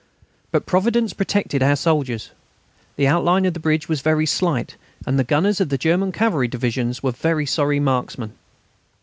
But 0.49 0.65
Providence 0.65 1.13
protected 1.13 1.61
our 1.61 1.75
soldiers. 1.75 2.31
The 2.95 3.07
outline 3.07 3.45
of 3.45 3.53
the 3.53 3.59
bridge 3.59 3.87
was 3.87 4.01
very 4.01 4.25
slight, 4.25 4.75
and 5.05 5.19
the 5.19 5.23
gunners 5.23 5.61
of 5.61 5.69
the 5.69 5.77
German 5.77 6.11
cavalry 6.11 6.47
divisions 6.47 7.03
were 7.03 7.45
sorry 7.45 7.79
marksmen. 7.79 8.33